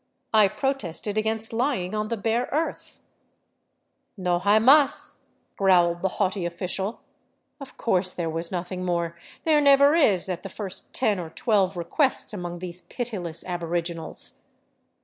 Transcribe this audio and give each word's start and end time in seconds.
I 0.33 0.47
protested 0.47 1.15
against 1.15 1.53
lying 1.53 1.93
on 1.93 2.07
the 2.07 2.17
bare 2.17 2.49
earth." 2.51 3.01
No 4.27 4.39
hay 4.39 4.57
mas,'* 4.57 5.19
growled 5.57 6.01
the 6.01 6.07
haughty 6.17 6.43
official. 6.43 7.01
Of 7.59 7.77
course 7.77 8.11
there 8.11 8.27
was 8.27 8.51
nothing 8.51 8.83
more; 8.83 9.15
there 9.43 9.61
never 9.61 9.93
is 9.93 10.27
at 10.27 10.41
the 10.41 10.49
first 10.49 10.91
ten 10.91 11.19
or 11.19 11.29
twelve 11.29 11.77
requests 11.77 12.33
among 12.33 12.57
these 12.57 12.81
pitiless 12.81 13.43
aboriginals. 13.43 14.39